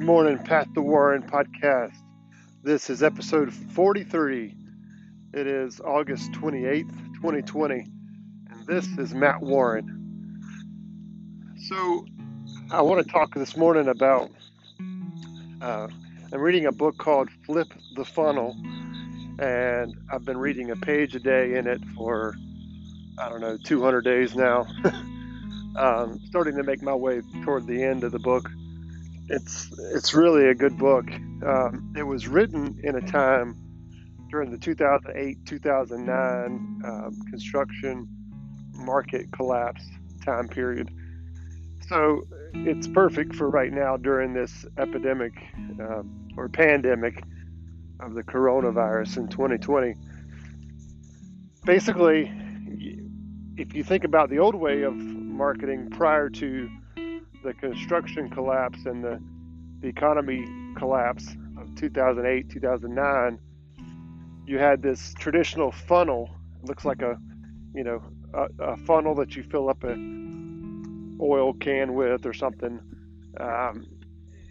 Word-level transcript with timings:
Good 0.00 0.06
morning, 0.06 0.38
Path 0.38 0.72
to 0.72 0.80
Warren 0.80 1.22
podcast. 1.22 1.94
This 2.62 2.88
is 2.88 3.02
episode 3.02 3.52
43. 3.52 4.56
It 5.34 5.46
is 5.46 5.78
August 5.78 6.32
28th, 6.32 6.88
2020, 7.16 7.86
and 8.48 8.66
this 8.66 8.86
is 8.96 9.12
Matt 9.12 9.42
Warren. 9.42 10.40
So, 11.68 12.06
I 12.70 12.80
want 12.80 13.06
to 13.06 13.12
talk 13.12 13.34
this 13.34 13.58
morning 13.58 13.88
about. 13.88 14.30
Uh, 15.60 15.88
I'm 16.32 16.40
reading 16.40 16.64
a 16.64 16.72
book 16.72 16.96
called 16.96 17.28
Flip 17.44 17.68
the 17.94 18.06
Funnel, 18.06 18.56
and 19.38 19.94
I've 20.10 20.24
been 20.24 20.38
reading 20.38 20.70
a 20.70 20.76
page 20.76 21.14
a 21.14 21.20
day 21.20 21.56
in 21.58 21.66
it 21.66 21.82
for, 21.94 22.34
I 23.18 23.28
don't 23.28 23.42
know, 23.42 23.58
200 23.62 24.00
days 24.00 24.34
now. 24.34 24.66
um, 25.76 26.18
starting 26.24 26.56
to 26.56 26.62
make 26.62 26.80
my 26.80 26.94
way 26.94 27.20
toward 27.44 27.66
the 27.66 27.82
end 27.82 28.02
of 28.02 28.12
the 28.12 28.18
book 28.18 28.48
it's 29.30 29.70
it's 29.94 30.12
really 30.12 30.48
a 30.48 30.54
good 30.54 30.76
book. 30.76 31.10
Um, 31.46 31.94
it 31.96 32.02
was 32.02 32.26
written 32.26 32.80
in 32.82 32.96
a 32.96 33.00
time 33.00 33.56
during 34.30 34.50
the 34.50 34.58
2008 34.58 35.46
2009 35.46 36.82
uh, 36.84 37.10
construction 37.30 38.08
market 38.74 39.30
collapse 39.32 39.82
time 40.24 40.48
period. 40.48 40.90
So 41.88 42.26
it's 42.54 42.88
perfect 42.88 43.34
for 43.34 43.48
right 43.48 43.72
now 43.72 43.96
during 43.96 44.34
this 44.34 44.66
epidemic 44.78 45.32
uh, 45.80 46.02
or 46.36 46.48
pandemic 46.48 47.22
of 48.00 48.14
the 48.14 48.22
coronavirus 48.22 49.16
in 49.18 49.28
2020. 49.28 49.94
Basically, 51.64 52.32
if 53.56 53.74
you 53.74 53.84
think 53.84 54.04
about 54.04 54.30
the 54.30 54.38
old 54.38 54.54
way 54.54 54.82
of 54.82 54.94
marketing 54.94 55.90
prior 55.90 56.30
to 56.30 56.70
the 57.42 57.54
construction 57.54 58.28
collapse 58.30 58.84
and 58.86 59.02
the, 59.02 59.22
the 59.80 59.88
economy 59.88 60.46
collapse 60.76 61.26
of 61.58 61.74
2008, 61.76 62.50
2009, 62.50 63.38
you 64.46 64.58
had 64.58 64.82
this 64.82 65.14
traditional 65.18 65.72
funnel. 65.72 66.30
It 66.62 66.68
looks 66.68 66.84
like 66.84 67.02
a, 67.02 67.18
you 67.74 67.84
know, 67.84 68.02
a, 68.34 68.48
a, 68.62 68.76
funnel 68.78 69.14
that 69.16 69.36
you 69.36 69.42
fill 69.42 69.68
up 69.68 69.84
a 69.84 69.96
oil 71.20 71.52
can 71.54 71.94
with 71.94 72.26
or 72.26 72.32
something. 72.32 72.80
Um, 73.38 73.86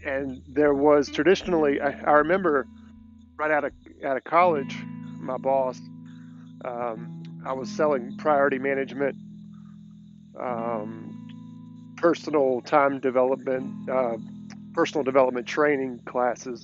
and 0.04 0.42
there 0.48 0.74
was 0.74 1.08
traditionally, 1.08 1.80
I, 1.80 1.90
I, 1.90 2.12
remember 2.12 2.66
right 3.36 3.50
out 3.50 3.64
of 3.64 3.72
out 4.04 4.16
of 4.16 4.24
college, 4.24 4.76
my 5.18 5.36
boss, 5.36 5.78
um, 6.64 7.22
I 7.44 7.52
was 7.52 7.68
selling 7.68 8.16
priority 8.16 8.58
management 8.58 9.16
um, 10.38 11.94
personal 11.96 12.60
time 12.62 12.98
development, 13.00 13.88
uh, 13.88 14.16
personal 14.80 15.04
development 15.04 15.46
training 15.46 16.00
classes, 16.06 16.62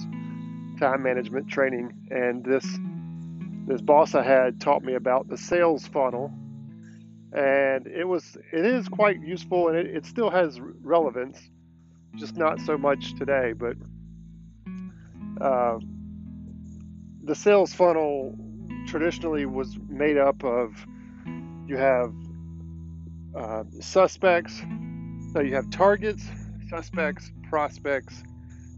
time 0.81 1.03
management 1.03 1.47
training, 1.49 1.93
and 2.11 2.43
this 2.43 2.65
this 3.67 3.83
boss 3.83 4.15
I 4.15 4.23
had 4.23 4.59
taught 4.59 4.83
me 4.83 4.95
about 4.95 5.29
the 5.29 5.37
sales 5.37 5.87
funnel, 5.87 6.33
and 7.35 7.87
it 7.87 8.09
was 8.09 8.39
it 8.55 8.65
is 8.65 8.89
quite 8.89 9.21
useful 9.21 9.69
and 9.69 9.77
it, 9.77 9.95
it 9.95 10.07
still 10.07 10.31
has 10.31 10.59
relevance, 10.81 11.39
just 12.15 12.39
not 12.39 12.59
so 12.61 12.79
much 12.79 13.15
today. 13.17 13.53
But 13.53 13.77
uh, 15.39 15.79
the 17.23 17.35
sales 17.35 17.75
funnel 17.75 18.35
traditionally 18.87 19.45
was 19.45 19.77
made 19.91 20.17
up 20.17 20.43
of 20.43 20.75
you 21.67 21.77
have 21.77 22.15
uh, 23.37 23.65
suspects 23.81 24.63
so 25.35 25.43
you 25.43 25.55
have 25.55 25.69
targets, 25.69 26.25
suspects, 26.69 27.31
prospects, 27.49 28.23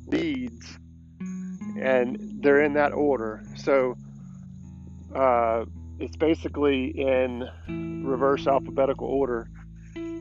leads, 0.07 0.79
and 1.81 2.19
they're 2.43 2.63
in 2.63 2.75
that 2.75 2.93
order. 2.93 3.43
So 3.57 3.97
uh, 5.15 5.65
it's 5.99 6.17
basically 6.17 6.87
in 6.87 7.49
reverse 8.05 8.47
alphabetical 8.47 9.07
order. 9.07 9.49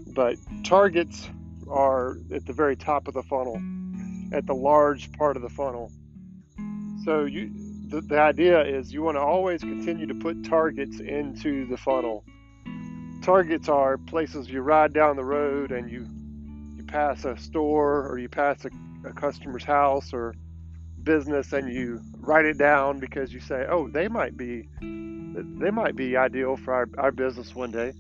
But 0.08 0.38
targets 0.64 1.30
are 1.70 2.18
at 2.34 2.46
the 2.46 2.54
very 2.54 2.76
top 2.76 3.08
of 3.08 3.14
the 3.14 3.24
funnel, 3.24 3.62
at 4.32 4.46
the 4.46 4.56
large 4.56 5.12
part 5.14 5.36
of 5.36 5.44
the 5.44 5.50
funnel. 5.50 5.92
So 7.06 7.26
you, 7.26 7.52
the, 7.88 8.02
the 8.02 8.20
idea 8.20 8.64
is 8.64 8.92
you 8.92 9.04
want 9.04 9.16
to 9.16 9.22
always 9.22 9.62
continue 9.62 10.08
to 10.08 10.16
put 10.16 10.44
targets 10.44 11.00
into 11.00 11.68
the 11.68 11.78
funnel. 11.78 12.24
Targets 13.22 13.70
are 13.70 13.98
places 13.98 14.50
you 14.50 14.62
ride 14.62 14.94
down 14.94 15.16
the 15.16 15.24
road 15.24 15.72
and 15.72 15.92
you 15.92 16.08
pass 16.88 17.26
a 17.26 17.38
store 17.38 18.08
or 18.08 18.18
you 18.18 18.30
pass 18.30 18.66
a, 18.66 18.70
a 19.08 19.14
customer's 19.14 19.64
house 19.64 20.14
or 20.14 20.34
business 21.04 21.54
and 21.54 21.72
you 21.72 22.02
write 22.18 22.46
it 22.46 22.58
down 22.58 23.00
because 23.00 23.32
you 23.34 23.40
say, 23.40 23.66
oh, 23.70 23.88
they 23.88 24.08
might 24.08 24.36
be 24.36 24.68
they 24.82 25.72
might 25.72 25.96
be 25.96 26.18
ideal 26.18 26.58
for 26.58 26.74
our, 26.74 26.90
our 26.98 27.12
business 27.12 27.54
one 27.54 27.72
day. 27.72 27.94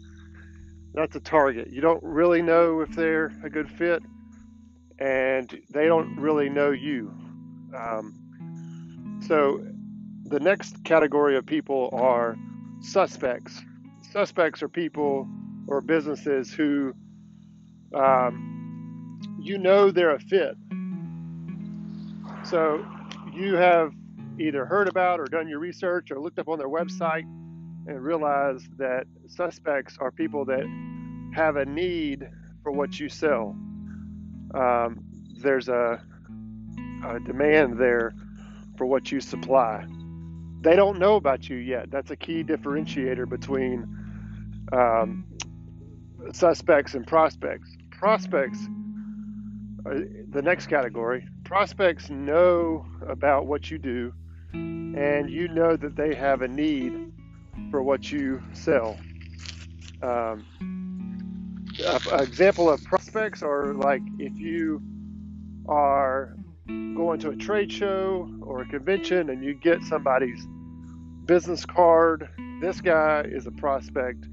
That's 0.94 1.16
a 1.16 1.20
target. 1.20 1.70
You 1.72 1.82
don't 1.82 2.04
really 2.04 2.42
know 2.42 2.82
if 2.82 2.90
they're 2.96 3.32
a 3.44 3.50
good 3.50 3.70
fit, 3.70 4.02
and 4.98 5.62
they 5.70 5.86
don't 5.86 6.18
really 6.18 6.50
know 6.50 6.72
you. 6.72 7.14
Um, 7.76 9.22
so, 9.28 9.64
the 10.26 10.40
next 10.40 10.84
category 10.84 11.38
of 11.38 11.46
people 11.46 11.90
are 11.94 12.36
suspects. 12.82 13.62
Suspects 14.12 14.64
are 14.64 14.70
people 14.70 15.28
or 15.68 15.82
businesses 15.82 16.52
who 16.52 16.94
um, 17.94 18.57
you 19.48 19.58
know 19.58 19.92
they're 19.92 20.16
a 20.16 20.20
fit. 20.20 20.56
So 22.44 22.86
you 23.34 23.56
have 23.56 23.94
either 24.40 24.66
heard 24.66 24.88
about 24.88 25.20
or 25.20 25.26
done 25.26 25.48
your 25.48 25.60
research 25.60 26.12
or 26.12 26.20
looked 26.20 26.40
up 26.40 26.48
on 26.48 26.60
their 26.60 26.70
website 26.70 27.24
and 27.88 28.04
realized 28.04 28.78
that 28.78 29.06
suspects 29.28 29.98
are 30.00 30.12
people 30.12 30.46
that 30.46 30.66
have 31.34 31.56
a 31.56 31.66
need 31.66 32.30
for 32.62 32.72
what 32.72 33.00
you 33.00 33.10
sell. 33.10 33.56
Um, 34.54 35.04
there's 35.42 35.70
a, 35.70 36.02
a 37.06 37.20
demand 37.20 37.80
there 37.80 38.14
for 38.78 38.86
what 38.86 39.12
you 39.12 39.22
supply. 39.22 39.86
They 40.62 40.76
don't 40.76 41.00
know 41.00 41.16
about 41.16 41.50
you 41.50 41.58
yet. 41.58 41.90
That's 41.92 42.12
a 42.12 42.16
key 42.16 42.44
differentiator 42.44 43.30
between 43.30 43.88
um, 44.72 45.26
suspects 46.34 46.94
and 46.94 47.06
prospects. 47.06 47.70
Prospects 47.92 48.60
the 50.30 50.42
next 50.42 50.68
category 50.68 51.28
prospects 51.44 52.10
know 52.10 52.86
about 53.08 53.46
what 53.46 53.72
you 53.72 53.78
do 53.78 54.14
and 54.54 55.30
you 55.30 55.48
know 55.48 55.76
that 55.76 55.96
they 55.96 56.14
have 56.16 56.42
a 56.42 56.48
need 56.48 57.12
for 57.72 57.82
what 57.82 58.12
you 58.12 58.42
sell. 58.54 58.98
Um, 60.02 60.46
example 62.12 62.70
of 62.70 62.84
prospects 62.84 63.44
are 63.44 63.74
like 63.74 64.02
if 64.20 64.38
you 64.38 64.82
are 65.68 66.36
going 66.68 67.20
to 67.20 67.30
a 67.30 67.36
trade 67.36 67.72
show 67.72 68.30
or 68.42 68.62
a 68.62 68.66
convention 68.66 69.30
and 69.30 69.44
you 69.44 69.54
get 69.54 69.84
somebody's 69.84 70.46
business 71.26 71.66
card 71.66 72.30
this 72.60 72.82
guy 72.82 73.22
is 73.22 73.46
a 73.46 73.52
prospect. 73.52 74.26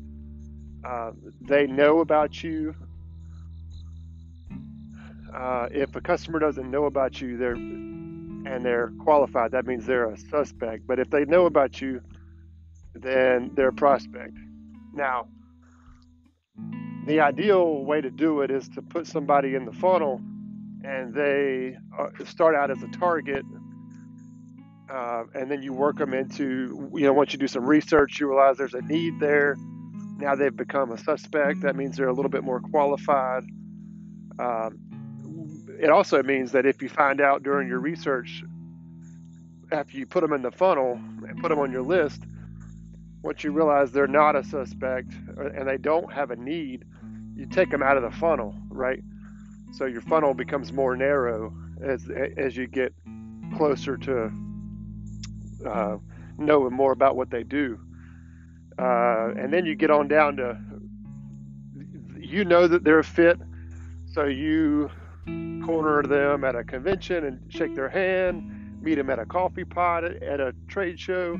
Uh, 0.83 1.13
they 1.43 1.67
know 1.67 2.01
about 2.01 2.43
you 2.43 2.75
uh, 5.35 5.69
if 5.71 5.95
a 5.97 6.01
customer 6.01 6.39
doesn't 6.39 6.71
know 6.71 6.85
about 6.85 7.21
you, 7.21 7.37
they're 7.37 7.57
and 8.47 8.65
they're 8.65 8.93
qualified. 9.03 9.53
That 9.53 9.67
means 9.67 9.87
they're 9.87 10.11
a 10.11 10.17
suspect. 10.17 10.87
But 10.87 10.99
if 10.99 11.11
they 11.11 11.25
know 11.25 11.47
about 11.47 11.81
you, 11.81 12.03
then 12.95 13.51
they're 13.55 13.69
a 13.69 13.73
prospect. 13.73 14.37
Now, 14.93 15.29
the 17.07 17.21
ideal 17.21 17.85
way 17.85 18.01
to 18.01 18.11
do 18.11 18.43
it 18.43 18.51
is 18.51 18.69
to 18.71 18.83
put 18.83 19.07
somebody 19.07 19.55
in 19.55 19.65
the 19.65 19.73
funnel, 19.73 20.21
and 20.85 21.15
they 21.15 21.77
uh, 21.99 22.11
start 22.25 22.55
out 22.55 22.71
as 22.71 22.83
a 22.83 22.89
target. 22.89 23.45
Uh, 24.91 25.25
and 25.35 25.51
then 25.51 25.63
you 25.63 25.73
work 25.73 25.97
them 25.97 26.13
into, 26.13 26.91
you 26.95 27.05
know, 27.05 27.13
once 27.13 27.33
you 27.33 27.39
do 27.39 27.49
some 27.49 27.65
research, 27.65 28.21
you 28.21 28.29
realize 28.29 28.59
there's 28.59 28.75
a 28.75 28.83
need 28.83 29.19
there. 29.19 29.57
Now 30.19 30.35
they've 30.35 30.55
become 30.55 30.93
a 30.93 30.99
suspect. 30.99 31.63
That 31.63 31.75
means 31.75 31.97
they're 31.97 32.09
a 32.09 32.13
little 32.13 32.31
bit 32.31 32.45
more 32.45 32.61
qualified. 32.61 33.45
Um, 34.39 34.79
it 35.85 35.91
also 35.91 36.23
means 36.23 36.53
that 36.53 36.65
if 36.65 36.81
you 36.81 36.89
find 36.89 37.21
out 37.21 37.43
during 37.43 37.69
your 37.69 37.79
research, 37.79 38.43
after 39.71 39.99
you 39.99 40.07
put 40.07 40.23
them 40.23 40.33
in 40.33 40.41
the 40.41 40.51
funnel 40.51 40.99
and 41.29 41.39
put 41.43 41.51
them 41.51 41.59
on 41.59 41.71
your 41.71 41.83
list, 41.83 42.23
once 43.21 43.45
you 43.45 43.53
realize 43.53 43.93
they're 43.93 44.07
not 44.07 44.35
a 44.35 44.43
suspect 44.43 45.13
and 45.37 45.69
they 45.69 45.77
don't 45.77 46.11
have 46.11 46.31
a 46.31 46.37
need, 46.37 46.87
you 47.37 47.45
take 47.45 47.71
them 47.71 47.83
out 47.83 47.99
of 47.99 48.03
the 48.03 48.11
funnel, 48.11 48.55
right? 48.71 49.03
So 49.73 49.85
your 49.85 50.01
funnel 50.01 50.33
becomes 50.33 50.73
more 50.73 50.97
narrow 50.97 51.53
as 51.83 52.09
as 52.39 52.57
you 52.57 52.67
get 52.67 52.95
closer 53.55 53.99
to 53.99 54.33
uh, 55.67 55.99
knowing 56.39 56.73
more 56.73 56.93
about 56.93 57.15
what 57.15 57.29
they 57.29 57.43
do, 57.43 57.79
uh, 58.79 59.33
and 59.37 59.53
then 59.53 59.67
you 59.67 59.75
get 59.75 59.91
on 59.91 60.09
down 60.09 60.37
to 60.37 60.59
you 62.19 62.47
know 62.47 62.69
that 62.69 62.85
they're 62.85 63.01
a 63.01 63.05
fit, 63.05 63.39
so 64.07 64.25
you 64.25 64.91
corner 65.65 66.03
them 66.03 66.45
at 66.45 66.55
a 66.55 66.65
convention 66.65 67.25
and 67.25 67.41
shake 67.53 67.75
their 67.75 67.89
hand, 67.89 68.83
meet 68.83 68.97
them 68.97 69.11
at 69.11 69.19
a 69.19 69.27
coffee 69.27 69.65
pot 69.65 70.05
at 70.05 70.41
a 70.41 70.55
trade 70.69 71.01
show. 71.01 71.33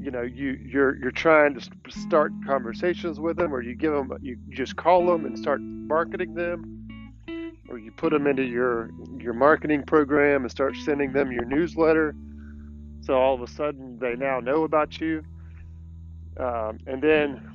You 0.00 0.10
know, 0.10 0.22
you 0.22 0.58
you're 0.64 0.96
you're 0.96 1.12
trying 1.12 1.54
to 1.54 1.70
start 1.88 2.32
conversations 2.44 3.20
with 3.20 3.36
them, 3.36 3.54
or 3.54 3.62
you 3.62 3.74
give 3.74 3.92
them 3.92 4.12
you 4.20 4.36
just 4.50 4.74
call 4.76 5.06
them 5.06 5.24
and 5.24 5.38
start 5.38 5.60
marketing 5.60 6.34
them, 6.34 6.88
or 7.68 7.78
you 7.78 7.92
put 7.92 8.12
them 8.12 8.26
into 8.26 8.42
your 8.42 8.90
your 9.18 9.32
marketing 9.32 9.84
program 9.84 10.42
and 10.42 10.50
start 10.50 10.74
sending 10.84 11.12
them 11.12 11.30
your 11.30 11.44
newsletter. 11.44 12.14
So 13.02 13.14
all 13.14 13.34
of 13.34 13.42
a 13.42 13.46
sudden 13.46 13.98
they 14.00 14.16
now 14.16 14.40
know 14.40 14.64
about 14.64 15.00
you, 15.00 15.22
um, 16.36 16.80
and 16.86 17.00
then 17.00 17.48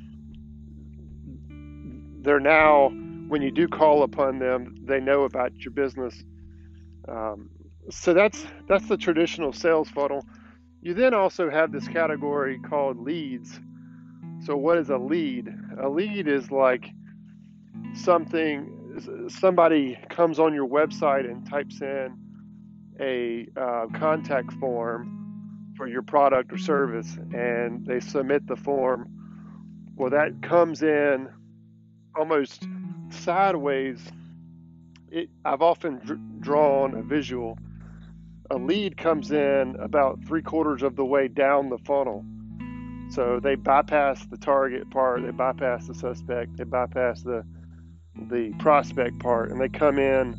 they're 2.22 2.40
now 2.40 2.92
when 3.28 3.42
you 3.42 3.52
do 3.52 3.68
call 3.68 4.04
upon 4.04 4.40
them, 4.40 4.76
they 4.84 5.00
know 5.00 5.24
about 5.24 5.56
your 5.58 5.72
business. 5.72 6.24
Um, 7.08 7.50
so 7.90 8.14
that's 8.14 8.46
that's 8.68 8.88
the 8.88 8.98
traditional 8.98 9.54
sales 9.54 9.90
funnel. 9.90 10.26
You 10.82 10.94
then 10.94 11.14
also 11.14 11.50
have 11.50 11.72
this 11.72 11.88
category 11.88 12.60
called 12.60 13.00
leads. 13.00 13.60
So 14.46 14.56
what 14.56 14.78
is 14.78 14.90
a 14.90 14.98
lead? 14.98 15.54
A 15.82 15.90
lead 15.90 16.28
is 16.28 16.52
like 16.52 16.90
something 17.94 19.28
somebody 19.30 19.98
comes 20.10 20.40
on 20.40 20.54
your 20.54 20.68
website 20.68 21.30
and 21.30 21.48
types 21.48 21.82
in 21.82 22.16
a 23.00 23.48
uh, 23.60 23.86
contact 23.94 24.52
form 24.54 25.74
for 25.76 25.88
your 25.88 26.02
product 26.02 26.52
or 26.52 26.58
service 26.58 27.18
and 27.34 27.86
they 27.86 28.00
submit 28.00 28.48
the 28.48 28.56
form 28.56 29.08
well 29.96 30.10
that 30.10 30.42
comes 30.42 30.82
in 30.82 31.30
almost 32.16 32.66
sideways, 33.10 34.00
it, 35.10 35.30
I've 35.46 35.62
often 35.62 36.00
dr- 36.06 36.42
drawn 36.42 36.96
a 36.96 37.02
visual. 37.02 37.58
A 38.50 38.58
lead 38.58 38.98
comes 38.98 39.32
in 39.32 39.76
about 39.80 40.24
three 40.26 40.42
quarters 40.42 40.84
of 40.84 40.96
the 40.96 41.06
way 41.06 41.28
down 41.28 41.70
the 41.70 41.78
funnel. 41.80 42.26
So 43.10 43.40
they 43.40 43.56
bypass 43.56 44.26
the 44.26 44.38
target 44.38 44.90
part, 44.90 45.24
they 45.24 45.32
bypass 45.32 45.88
the 45.88 45.94
suspect, 45.94 46.58
they 46.58 46.64
bypass 46.64 47.22
the 47.24 47.46
the 48.30 48.52
prospect 48.60 49.20
part, 49.20 49.52
and 49.52 49.62
they 49.62 49.70
come 49.70 50.00
in, 50.00 50.36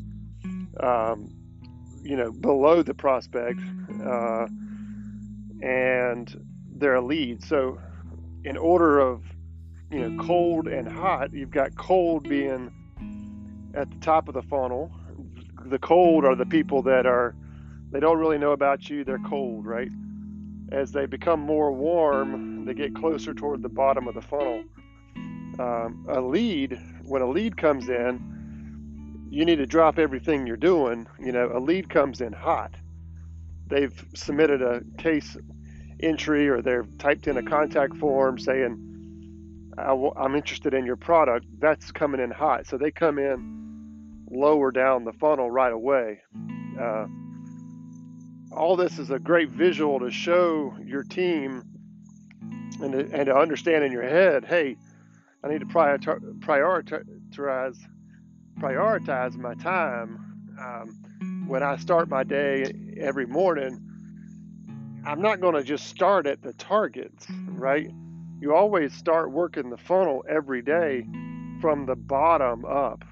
um, 0.81 1.29
you 2.03 2.17
know, 2.17 2.32
below 2.32 2.82
the 2.82 2.93
prospect, 2.93 3.61
uh, 4.05 4.47
and 5.62 6.44
they're 6.75 6.97
a 6.97 7.05
lead. 7.05 7.43
So, 7.44 7.79
in 8.44 8.56
order 8.56 8.99
of 8.99 9.23
you 9.90 10.08
know 10.08 10.23
cold 10.25 10.69
and 10.69 10.90
hot, 10.90 11.32
you've 11.32 11.50
got 11.50 11.76
cold 11.76 12.29
being 12.29 12.70
at 13.75 13.90
the 13.90 13.96
top 13.99 14.29
of 14.29 14.35
the 14.35 14.43
funnel. 14.43 14.90
The 15.67 15.79
cold 15.79 16.25
are 16.25 16.35
the 16.35 16.46
people 16.46 16.82
that 16.82 17.06
are, 17.06 17.35
they 17.90 18.00
don't 18.00 18.19
really 18.19 18.38
know 18.38 18.52
about 18.52 18.88
you, 18.88 19.05
they're 19.05 19.19
cold, 19.19 19.67
right? 19.67 19.90
As 20.70 20.93
they 20.93 21.06
become 21.06 21.40
more 21.40 21.73
warm, 21.73 22.64
they 22.64 22.75
get 22.75 22.94
closer 22.94 23.35
toward 23.35 23.62
the 23.62 23.69
bottom 23.69 24.06
of 24.06 24.14
the 24.14 24.23
funnel. 24.23 24.64
Um, 25.58 26.06
a 26.08 26.20
lead, 26.20 26.79
when 27.05 27.23
a 27.23 27.29
lead 27.29 27.56
comes 27.56 27.88
in, 27.88 29.26
you 29.31 29.44
need 29.44 29.56
to 29.56 29.67
drop 29.67 29.99
everything 29.99 30.46
you're 30.46 30.56
doing. 30.56 31.06
You 31.19 31.32
know, 31.32 31.50
a 31.52 31.61
lead 31.61 31.90
comes 31.90 32.20
in 32.20 32.32
hot. 32.32 32.75
They've 33.67 34.05
submitted 34.14 34.62
a 34.62 34.82
case 34.96 35.37
entry 36.00 36.49
or 36.49 36.62
they've 36.62 36.87
typed 36.99 37.26
in 37.26 37.37
a 37.37 37.43
contact 37.43 37.96
form 37.96 38.38
saying, 38.38 38.88
I'm 39.78 40.34
interested 40.34 40.75
in 40.75 40.84
your 40.84 40.96
product. 40.96 41.46
That's 41.58 41.92
coming 41.92 42.20
in 42.20 42.30
hot. 42.30 42.66
So 42.66 42.78
they 42.78 42.90
come 42.90 43.19
in 43.19 44.26
lower 44.30 44.70
down 44.70 45.04
the 45.04 45.12
funnel 45.12 45.50
right 45.50 45.72
away. 45.72 46.20
Uh, 46.80 47.06
all 48.52 48.76
this 48.76 48.98
is 48.98 49.10
a 49.10 49.19
great 49.19 49.50
visual 49.50 50.00
to 50.00 50.10
show 50.10 50.76
your 50.84 51.02
team 51.02 51.62
and 52.80 52.92
to, 52.92 52.98
and 53.12 53.26
to 53.26 53.36
understand 53.36 53.84
in 53.84 53.92
your 53.92 54.02
head, 54.02 54.44
hey, 54.44 54.76
I 55.44 55.48
need 55.48 55.60
to 55.60 55.66
prioritize 55.66 57.76
prioritize 58.58 59.36
my 59.36 59.54
time. 59.54 60.19
Um, 60.60 61.46
when 61.46 61.62
I 61.62 61.76
start 61.76 62.08
my 62.08 62.25
day 62.25 62.72
every 62.98 63.26
morning, 63.26 63.80
I'm 65.06 65.22
not 65.22 65.40
going 65.40 65.54
to 65.54 65.62
just 65.62 65.86
start 65.86 66.26
at 66.26 66.42
the 66.42 66.52
targets, 66.54 67.26
right? 67.46 67.90
You 68.40 68.55
always 68.55 68.94
start 68.94 69.32
working 69.32 69.70
the 69.70 69.76
funnel 69.76 70.25
every 70.29 70.62
day 70.62 71.06
from 71.61 71.87
the 71.87 71.96
bottom 71.96 72.64
up 72.64 73.05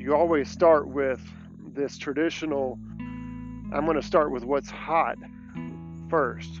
you 0.00 0.14
always 0.14 0.48
start 0.48 0.88
with 0.88 1.20
this 1.74 1.98
traditional 1.98 2.78
I'm 3.72 3.84
going 3.84 4.00
to 4.00 4.06
start 4.06 4.32
with 4.32 4.42
what's 4.42 4.68
hot 4.68 5.16
first. 6.08 6.60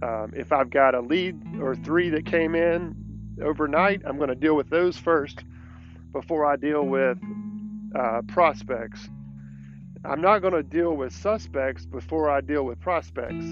Um, 0.00 0.32
if 0.34 0.52
I've 0.52 0.70
got 0.70 0.94
a 0.94 1.00
lead 1.00 1.38
or 1.60 1.74
three 1.74 2.08
that 2.10 2.24
came 2.24 2.54
in 2.54 2.94
overnight, 3.42 4.00
I'm 4.06 4.16
going 4.16 4.30
to 4.30 4.34
deal 4.34 4.56
with 4.56 4.70
those 4.70 4.96
first 4.96 5.44
before 6.12 6.46
I 6.46 6.56
deal 6.56 6.86
with 6.86 7.18
uh, 7.94 8.22
prospects. 8.28 9.10
I'm 10.04 10.22
not 10.22 10.38
going 10.38 10.54
to 10.54 10.62
deal 10.62 10.96
with 10.96 11.12
suspects 11.12 11.84
before 11.84 12.30
I 12.30 12.40
deal 12.40 12.62
with 12.62 12.80
prospects, 12.80 13.44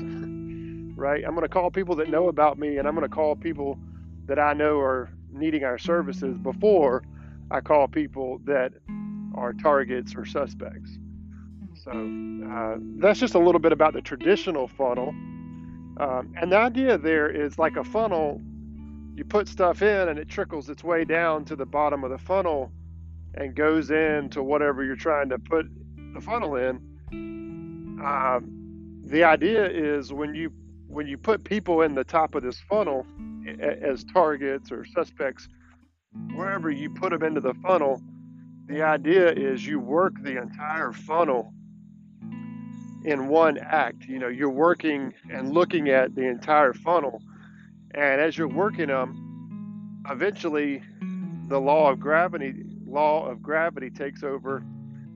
right? 0.95 1.25
I'm 1.27 1.35
going 1.35 1.43
to 1.43 1.49
call 1.49 1.71
people 1.71 1.97
that 1.97 2.09
know 2.09 2.29
about 2.29 2.59
me 2.59 2.79
and 2.79 2.87
I'm 2.87 2.95
going 2.95 3.09
to 3.09 3.15
call 3.15 3.37
people 3.37 3.79
that 4.27 4.39
I 4.39 4.53
know 4.53 4.79
are 4.79 5.11
needing 5.31 5.65
our 5.65 5.79
services 5.79 6.37
before 6.39 7.03
I 7.51 7.61
call 7.61 7.89
people 7.89 8.41
that 8.45 8.73
are 9.35 9.53
targets 9.53 10.15
or 10.15 10.25
suspects. 10.25 10.99
So 11.75 11.91
uh, 11.91 12.77
that's 12.99 13.19
just 13.19 13.35
a 13.35 13.39
little 13.39 13.59
bit 13.59 13.73
about 13.73 13.93
the 13.93 14.03
traditional 14.03 14.69
funnel. 14.69 15.09
Um, 15.99 16.33
and 16.41 16.51
the 16.51 16.57
idea 16.57 16.97
there 16.97 17.29
is 17.29 17.59
like 17.59 17.77
a 17.77 17.85
funnel, 17.85 18.41
you 19.15 19.25
put 19.25 19.49
stuff 19.49 19.83
in 19.83 20.09
and 20.09 20.19
it 20.19 20.29
trickles 20.29 20.71
its 20.71 20.85
way 20.85 21.05
down 21.05 21.45
to 21.47 21.57
the 21.57 21.67
bottom 21.67 22.05
of 22.05 22.11
the 22.11 22.19
funnel 22.19 22.73
and 23.35 23.55
goes 23.55 23.91
into 23.91 24.43
whatever 24.43 24.85
you're 24.85 24.97
trying 24.97 25.29
to 25.31 25.39
put 25.39 25.67
the 26.15 26.21
funnel 26.21 26.57
in. 26.57 26.81
Um, 28.03 29.01
the 29.05 29.25
idea 29.25 29.69
is 29.69 30.13
when 30.13 30.35
you 30.35 30.53
when 30.93 31.07
you 31.07 31.17
put 31.17 31.43
people 31.43 31.81
in 31.81 31.95
the 31.95 32.05
top 32.05 32.35
of 32.35 32.43
this 32.43 32.61
funnel 32.69 33.07
as 33.59 34.05
targets 34.05 34.71
or 34.71 34.85
suspects, 34.85 35.49
wherever 36.35 36.71
you 36.71 36.91
put 36.91 37.11
them 37.11 37.23
into 37.23 37.41
the 37.41 37.55
funnel, 37.55 38.03
the 38.67 38.83
idea 38.83 39.33
is 39.33 39.67
you 39.67 39.81
work 39.81 40.13
the 40.23 40.37
entire 40.37 40.93
funnel 40.93 41.51
in 43.05 43.29
one 43.29 43.57
act. 43.57 44.05
You 44.05 44.19
know, 44.19 44.29
you're 44.29 44.51
working 44.51 45.15
and 45.31 45.55
looking 45.55 45.89
at 45.89 46.15
the 46.15 46.27
entire 46.27 46.75
funnel. 46.75 47.23
And 47.95 48.21
as 48.21 48.37
you're 48.37 48.47
working 48.47 48.89
them, 48.89 50.05
eventually 50.11 50.83
the 51.49 51.59
law 51.59 51.91
of 51.91 52.01
gravity 52.01 52.65
law 52.87 53.27
of 53.27 53.43
gravity 53.43 53.89
takes 53.89 54.23
over 54.23 54.63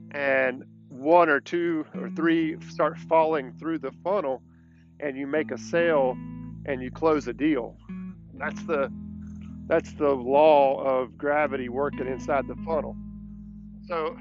and 0.09 0.63
one 0.89 1.29
or 1.29 1.39
two 1.39 1.85
or 1.93 2.09
three 2.09 2.59
start 2.69 2.97
falling 2.97 3.53
through 3.59 3.77
the 3.77 3.91
funnel 4.03 4.41
and 4.99 5.17
you 5.17 5.27
make 5.27 5.51
a 5.51 5.57
sale 5.57 6.17
and 6.65 6.81
you 6.81 6.91
close 6.91 7.27
a 7.27 7.33
deal. 7.33 7.77
That's 8.33 8.61
the 8.63 8.91
that's 9.67 9.91
the 9.93 10.11
law 10.11 10.81
of 10.81 11.17
gravity 11.17 11.69
working 11.69 12.07
inside 12.07 12.47
the 12.47 12.55
funnel. 12.65 12.95
So 13.87 14.17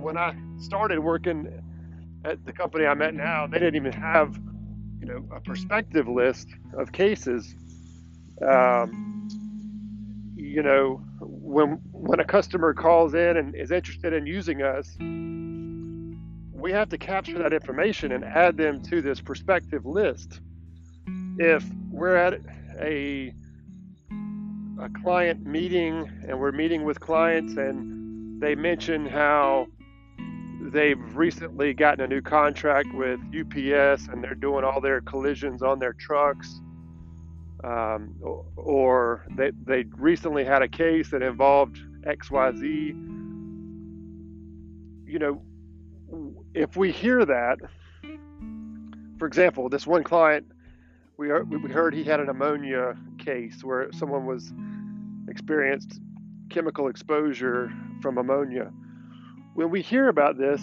when 0.00 0.16
I 0.16 0.34
started 0.58 1.00
working 1.00 1.62
at 2.24 2.44
the 2.44 2.52
company 2.52 2.84
I'm 2.84 3.00
at 3.02 3.14
now, 3.14 3.46
they 3.46 3.58
didn't 3.58 3.76
even 3.76 3.92
have, 3.92 4.36
you 5.00 5.06
know, 5.06 5.24
a 5.34 5.40
perspective 5.40 6.08
list 6.08 6.48
of 6.76 6.90
cases. 6.92 7.54
Um, 8.44 9.28
you 10.36 10.62
know, 10.62 11.02
when 11.20 11.80
when 11.92 12.20
a 12.20 12.24
customer 12.24 12.74
calls 12.74 13.14
in 13.14 13.36
and 13.36 13.54
is 13.54 13.70
interested 13.70 14.12
in 14.12 14.26
using 14.26 14.62
us, 14.62 14.96
we 16.58 16.72
have 16.72 16.88
to 16.88 16.98
capture 16.98 17.38
that 17.38 17.52
information 17.52 18.12
and 18.12 18.24
add 18.24 18.56
them 18.56 18.82
to 18.82 19.00
this 19.00 19.20
perspective 19.20 19.86
list. 19.86 20.40
If 21.38 21.64
we're 21.90 22.16
at 22.16 22.40
a 22.80 23.32
a 24.80 24.88
client 25.02 25.44
meeting 25.44 26.08
and 26.28 26.38
we're 26.38 26.52
meeting 26.52 26.84
with 26.84 27.00
clients 27.00 27.56
and 27.56 28.40
they 28.40 28.54
mention 28.54 29.06
how 29.06 29.66
they've 30.60 31.16
recently 31.16 31.74
gotten 31.74 32.04
a 32.04 32.06
new 32.06 32.20
contract 32.20 32.88
with 32.94 33.18
UPS 33.28 34.06
and 34.08 34.22
they're 34.22 34.36
doing 34.36 34.64
all 34.64 34.80
their 34.80 35.00
collisions 35.00 35.62
on 35.62 35.78
their 35.78 35.94
trucks. 35.94 36.60
Um, 37.64 38.14
or 38.56 39.26
they, 39.36 39.50
they 39.64 39.84
recently 39.96 40.44
had 40.44 40.62
a 40.62 40.68
case 40.68 41.10
that 41.10 41.22
involved 41.22 41.78
XYZ. 42.06 42.62
You 45.06 45.18
know, 45.18 45.42
if 46.58 46.76
we 46.76 46.90
hear 46.90 47.24
that, 47.24 47.58
for 49.18 49.26
example, 49.26 49.68
this 49.68 49.86
one 49.86 50.02
client, 50.02 50.44
we, 51.16 51.32
we 51.32 51.70
heard 51.70 51.94
he 51.94 52.02
had 52.02 52.18
an 52.18 52.28
ammonia 52.28 52.96
case 53.18 53.62
where 53.62 53.92
someone 53.92 54.26
was 54.26 54.52
experienced 55.28 56.00
chemical 56.50 56.88
exposure 56.88 57.72
from 58.02 58.18
ammonia. 58.18 58.72
when 59.54 59.70
we 59.70 59.82
hear 59.82 60.08
about 60.08 60.36
this, 60.36 60.60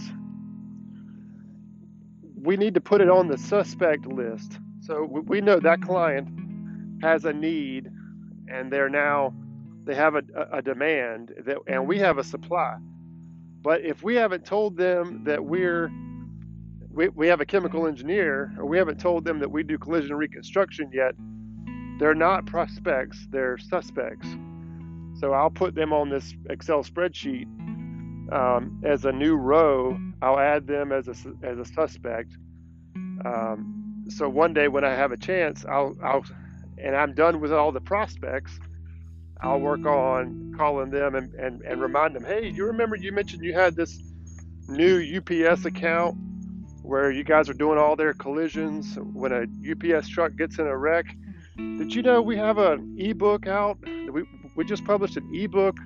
we 2.41 2.57
need 2.57 2.73
to 2.73 2.81
put 2.81 3.01
it 3.01 3.09
on 3.09 3.27
the 3.27 3.37
suspect 3.37 4.05
list. 4.05 4.59
So 4.81 5.03
we 5.03 5.41
know 5.41 5.59
that 5.59 5.81
client 5.81 6.27
has 7.01 7.25
a 7.25 7.33
need 7.33 7.89
and 8.47 8.71
they're 8.71 8.89
now 8.89 9.33
they 9.85 9.95
have 9.95 10.15
a, 10.15 10.23
a 10.51 10.61
demand 10.61 11.33
that 11.45 11.57
and 11.67 11.87
we 11.87 11.99
have 11.99 12.17
a 12.17 12.23
supply. 12.23 12.77
But 13.65 13.81
if 13.81 14.03
we 14.03 14.13
haven't 14.13 14.45
told 14.45 14.77
them 14.77 15.23
that 15.23 15.43
we're 15.43 15.91
we, 16.91 17.09
we 17.09 17.25
have 17.27 17.41
a 17.41 17.45
chemical 17.47 17.87
engineer 17.87 18.53
or 18.59 18.67
we 18.67 18.77
haven't 18.77 18.99
told 18.99 19.25
them 19.25 19.39
that 19.39 19.49
we 19.49 19.63
do 19.63 19.79
collision 19.79 20.15
reconstruction 20.15 20.91
yet, 20.93 21.15
they're 21.97 22.13
not 22.13 22.45
prospects, 22.45 23.27
they're 23.31 23.57
suspects. 23.57 24.27
So 25.19 25.33
I'll 25.33 25.49
put 25.49 25.73
them 25.73 25.93
on 25.93 26.09
this 26.09 26.35
Excel 26.47 26.83
spreadsheet 26.83 27.47
um, 28.31 28.79
as 28.85 29.03
a 29.03 29.11
new 29.11 29.35
row. 29.35 29.97
I'll 30.21 30.39
add 30.39 30.67
them 30.67 30.91
as 30.91 31.07
a, 31.07 31.15
as 31.43 31.57
a 31.57 31.65
suspect. 31.65 32.37
Um, 33.25 34.05
so 34.09 34.29
one 34.29 34.53
day 34.53 34.67
when 34.67 34.85
I 34.85 34.91
have 34.91 35.11
a 35.11 35.17
chance, 35.17 35.65
I'll, 35.65 35.97
I'll, 36.03 36.23
and 36.77 36.95
I'm 36.95 37.15
done 37.15 37.41
with 37.41 37.51
all 37.51 37.71
the 37.71 37.81
prospects, 37.81 38.59
I'll 39.41 39.59
work 39.59 39.85
on 39.85 40.53
calling 40.57 40.89
them 40.89 41.15
and, 41.15 41.33
and, 41.35 41.61
and 41.61 41.81
remind 41.81 42.15
them, 42.15 42.23
hey, 42.23 42.49
you 42.49 42.65
remember 42.65 42.95
you 42.95 43.11
mentioned 43.11 43.43
you 43.43 43.53
had 43.53 43.75
this 43.75 43.99
new 44.67 45.17
UPS 45.17 45.65
account 45.65 46.15
where 46.81 47.11
you 47.11 47.23
guys 47.23 47.49
are 47.49 47.53
doing 47.53 47.77
all 47.77 47.95
their 47.95 48.13
collisions 48.13 48.97
when 49.13 49.31
a 49.31 49.45
UPS 49.69 50.07
truck 50.07 50.35
gets 50.35 50.59
in 50.59 50.67
a 50.67 50.77
wreck. 50.77 51.05
Did 51.57 51.93
you 51.93 52.01
know 52.01 52.21
we 52.21 52.37
have 52.37 52.57
an 52.57 52.95
ebook 52.99 53.47
out? 53.47 53.77
We, 53.85 54.23
we 54.55 54.65
just 54.65 54.85
published 54.85 55.17
an 55.17 55.29
ebook 55.33 55.77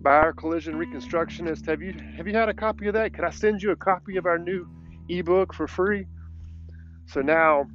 by 0.00 0.12
our 0.12 0.32
collision 0.32 0.74
reconstructionist. 0.74 1.66
Have 1.66 1.82
you 1.82 1.92
have 2.16 2.26
you 2.26 2.34
had 2.34 2.48
a 2.48 2.54
copy 2.54 2.86
of 2.86 2.94
that? 2.94 3.12
Can 3.12 3.24
I 3.24 3.30
send 3.30 3.62
you 3.62 3.70
a 3.70 3.76
copy 3.76 4.16
of 4.16 4.26
our 4.26 4.38
new 4.38 4.66
ebook 5.08 5.52
for 5.52 5.66
free? 5.66 6.06
So 7.06 7.20
now 7.20 7.66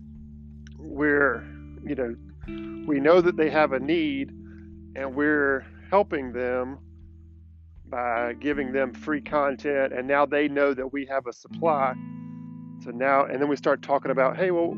we're, 0.78 1.44
you 1.86 1.96
know, 1.96 2.16
we 2.88 3.00
know 3.00 3.22
that 3.22 3.36
they 3.36 3.50
have 3.50 3.74
a 3.74 3.80
need 3.80 4.32
and 4.96 5.16
we're 5.16 5.66
helping 5.90 6.32
them 6.34 6.80
by 7.88 8.34
giving 8.34 8.72
them 8.72 8.94
free 8.94 9.22
content 9.22 9.94
and 9.94 10.08
now 10.08 10.25
they 10.25 10.48
know 10.48 10.74
that 10.74 10.92
we 10.92 11.06
have 11.06 11.28
a 11.28 11.34
supply. 11.34 11.94
So 12.84 12.92
now 12.92 13.25
and 13.25 13.42
then 13.42 13.48
we 13.48 13.56
start 13.56 13.82
talking 13.82 14.12
about 14.12 14.38
hey 14.38 14.52
well 14.52 14.75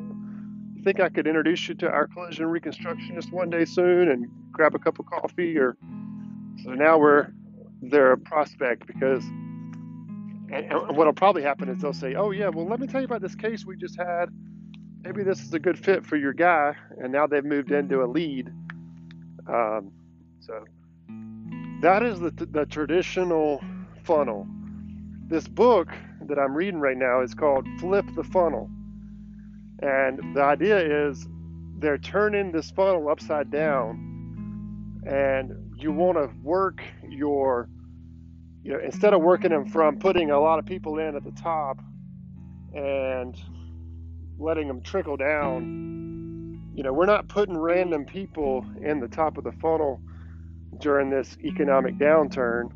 you 0.76 0.84
think 0.84 1.00
i 1.00 1.10
could 1.10 1.26
introduce 1.26 1.68
you 1.68 1.74
to 1.76 1.90
our 1.90 2.08
collision 2.08 2.46
reconstructionist 2.46 3.32
one 3.32 3.50
day 3.50 3.66
soon 3.66 4.10
and 4.10 4.28
grab 4.52 4.76
a 4.76 4.80
cup 4.80 5.00
of 5.00 5.08
coffee 5.08 5.58
or 5.58 5.76
so 6.64 6.72
now 6.72 6.98
we're 7.00 7.30
they're 7.82 8.12
a 8.12 8.18
prospect 8.18 8.86
because 8.86 9.24
and, 9.26 10.72
and 10.72 10.96
what'll 10.96 11.12
probably 11.12 11.42
happen 11.42 11.68
is 11.70 11.82
they'll 11.82 11.92
say 11.92 12.14
oh 12.14 12.30
yeah 12.32 12.50
well 12.50 12.68
let 12.68 12.80
me 12.80 12.86
tell 12.88 13.02
you 13.02 13.06
about 13.06 13.22
this 13.22 13.36
case 13.36 13.66
we 13.66 13.76
just 13.76 13.98
had. 13.98 14.30
Maybe 15.04 15.24
this 15.24 15.40
is 15.42 15.54
a 15.54 15.60
good 15.60 15.78
fit 15.78 16.06
for 16.06 16.18
your 16.18 16.34
guy. 16.34 16.76
And 17.02 17.12
now 17.12 17.28
they've 17.28 17.46
moved 17.46 17.72
into 17.72 18.04
a 18.04 18.08
lead 18.08 18.50
um, 19.48 19.92
so 20.48 20.64
that 21.82 22.02
is 22.04 22.20
the, 22.22 22.32
the 22.32 22.66
traditional 22.66 23.62
funnel. 24.04 24.48
This 25.28 25.48
book 25.48 25.90
that 26.22 26.40
I'm 26.40 26.56
reading 26.56 26.80
right 26.80 26.98
now 26.98 27.22
is 27.22 27.34
called 27.34 27.68
Flip 27.80 28.06
the 28.16 28.24
Funnel. 28.24 28.70
And 29.82 30.36
the 30.36 30.42
idea 30.42 31.10
is 31.10 31.28
they're 31.78 31.98
turning 31.98 32.52
this 32.54 32.72
funnel 32.72 33.10
upside 33.10 33.52
down 33.52 35.04
and 35.06 35.52
you 35.78 35.92
want 35.92 36.18
to 36.18 36.30
work 36.42 36.82
your 37.08 37.70
you 38.64 38.74
know 38.74 38.80
instead 38.80 39.14
of 39.14 39.22
working 39.22 39.52
them 39.52 39.68
from 39.70 40.00
putting 40.00 40.32
a 40.32 40.40
lot 40.40 40.58
of 40.58 40.66
people 40.66 40.98
in 40.98 41.16
at 41.16 41.24
the 41.24 41.32
top 41.32 41.80
and 42.74 43.38
letting 44.40 44.68
them 44.68 44.82
trickle 44.82 45.16
down 45.16 46.60
you 46.76 46.84
know 46.84 46.92
we're 46.92 47.06
not 47.06 47.28
putting 47.28 47.56
random 47.56 48.04
people 48.06 48.66
in 48.82 49.00
the 49.00 49.08
top 49.08 49.38
of 49.38 49.44
the 49.44 49.52
funnel 49.54 50.02
during 50.80 51.10
this 51.10 51.38
economic 51.44 51.98
downturn. 51.98 52.70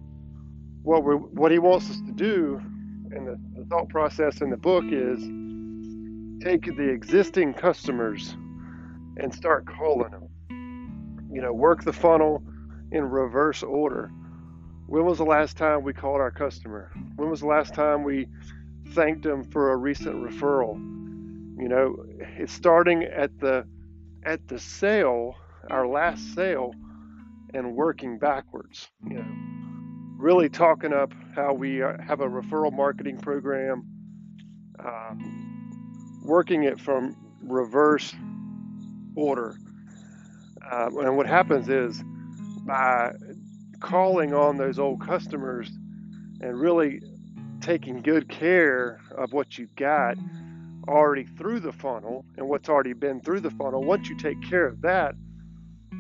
What 0.83 1.03
we 1.03 1.15
what 1.15 1.51
he 1.51 1.59
wants 1.59 1.89
us 1.89 1.97
to 1.97 2.11
do, 2.11 2.59
and 3.11 3.27
the, 3.27 3.39
the 3.55 3.65
thought 3.65 3.89
process 3.89 4.41
in 4.41 4.49
the 4.49 4.57
book 4.57 4.85
is 4.87 5.19
take 6.43 6.65
the 6.75 6.89
existing 6.89 7.53
customers 7.53 8.35
and 9.17 9.33
start 9.33 9.67
calling 9.67 10.11
them. 10.11 10.27
You 11.31 11.41
know, 11.41 11.53
work 11.53 11.83
the 11.83 11.93
funnel 11.93 12.43
in 12.91 13.03
reverse 13.03 13.63
order. 13.63 14.11
When 14.87 15.05
was 15.05 15.19
the 15.19 15.23
last 15.25 15.55
time 15.55 15.83
we 15.83 15.93
called 15.93 16.19
our 16.19 16.31
customer? 16.31 16.91
When 17.15 17.29
was 17.29 17.41
the 17.41 17.47
last 17.47 17.73
time 17.73 18.03
we 18.03 18.27
thanked 18.89 19.23
them 19.23 19.43
for 19.43 19.71
a 19.71 19.77
recent 19.77 20.15
referral? 20.15 20.75
You 21.57 21.69
know, 21.69 22.03
it's 22.19 22.51
starting 22.51 23.03
at 23.03 23.39
the 23.39 23.65
at 24.23 24.47
the 24.47 24.59
sale, 24.59 25.35
our 25.69 25.87
last 25.87 26.35
sale, 26.35 26.73
and 27.53 27.75
working 27.75 28.17
backwards. 28.17 28.89
You 29.07 29.15
know, 29.15 29.25
really 30.17 30.49
talking 30.49 30.93
up 30.93 31.13
how 31.35 31.53
we 31.53 31.81
uh, 31.81 31.97
have 32.01 32.21
a 32.21 32.27
referral 32.27 32.71
marketing 32.71 33.17
program, 33.17 33.85
um, 34.79 36.21
working 36.23 36.63
it 36.63 36.79
from 36.79 37.15
reverse 37.41 38.13
order. 39.15 39.57
Uh, 40.69 40.89
and 40.99 41.17
what 41.17 41.27
happens 41.27 41.69
is 41.69 42.03
by 42.65 43.11
calling 43.79 44.33
on 44.33 44.57
those 44.57 44.77
old 44.77 45.01
customers 45.01 45.69
and 46.41 46.59
really 46.59 47.01
taking 47.61 48.01
good 48.01 48.29
care 48.29 48.99
of 49.17 49.33
what 49.33 49.57
you've 49.57 49.75
got 49.75 50.17
already 50.87 51.23
through 51.23 51.59
the 51.59 51.71
funnel 51.71 52.25
and 52.37 52.47
what's 52.47 52.69
already 52.69 52.93
been 52.93 53.21
through 53.21 53.39
the 53.39 53.51
funnel, 53.51 53.83
once 53.83 54.09
you 54.09 54.17
take 54.17 54.41
care 54.41 54.65
of 54.65 54.81
that, 54.81 55.15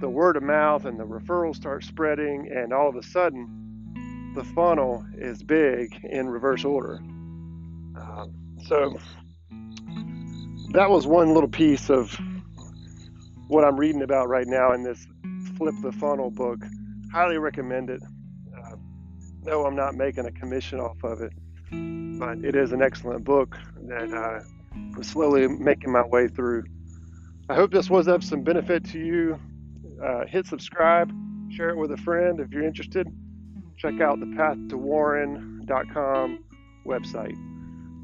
the 0.01 0.09
word 0.09 0.35
of 0.35 0.43
mouth 0.43 0.85
and 0.85 0.99
the 0.99 1.05
referrals 1.05 1.55
start 1.55 1.83
spreading, 1.83 2.51
and 2.51 2.73
all 2.73 2.89
of 2.89 2.95
a 2.95 3.03
sudden, 3.03 4.31
the 4.35 4.43
funnel 4.43 5.05
is 5.15 5.43
big 5.43 6.03
in 6.03 6.27
reverse 6.27 6.65
order. 6.65 6.95
Um, 7.95 8.33
so 8.67 8.97
that 10.71 10.89
was 10.89 11.05
one 11.05 11.33
little 11.33 11.49
piece 11.49 11.89
of 11.89 12.19
what 13.47 13.63
I'm 13.63 13.77
reading 13.77 14.01
about 14.01 14.27
right 14.27 14.47
now 14.47 14.73
in 14.73 14.83
this 14.83 15.05
Flip 15.55 15.75
the 15.83 15.91
Funnel 15.91 16.31
book. 16.31 16.59
Highly 17.13 17.37
recommend 17.37 17.89
it. 17.89 18.01
Uh, 18.57 18.75
no, 19.43 19.65
I'm 19.65 19.75
not 19.75 19.95
making 19.95 20.25
a 20.25 20.31
commission 20.31 20.79
off 20.79 21.03
of 21.03 21.21
it, 21.21 21.33
but 22.17 22.43
it 22.43 22.55
is 22.55 22.71
an 22.71 22.81
excellent 22.81 23.23
book 23.23 23.55
that 23.83 24.11
uh, 24.11 24.39
I'm 24.73 25.03
slowly 25.03 25.47
making 25.47 25.91
my 25.91 26.05
way 26.05 26.27
through. 26.27 26.63
I 27.49 27.55
hope 27.55 27.71
this 27.71 27.89
was 27.89 28.07
of 28.07 28.23
some 28.23 28.41
benefit 28.41 28.85
to 28.91 28.99
you 28.99 29.39
uh, 30.03 30.25
hit 30.25 30.47
subscribe, 30.47 31.13
share 31.49 31.69
it 31.69 31.77
with 31.77 31.91
a 31.91 31.97
friend 31.97 32.39
if 32.39 32.51
you're 32.51 32.63
interested. 32.63 33.07
Check 33.77 34.01
out 34.01 34.19
the 34.19 34.25
pathtowarren.com 34.27 36.43
website. 36.85 37.37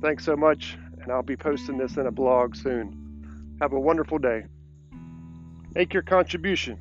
Thanks 0.02 0.26
so 0.26 0.36
much, 0.36 0.78
and 1.02 1.12
I'll 1.12 1.24
be 1.24 1.38
posting 1.38 1.78
this 1.78 1.98
in 1.98 2.08
a 2.08 2.12
blog 2.12 2.56
soon. 2.56 3.58
Have 3.62 3.74
a 3.74 3.80
wonderful 3.80 4.18
day. 4.18 4.46
Make 5.76 5.94
your 5.94 6.04
contribution. 6.04 6.80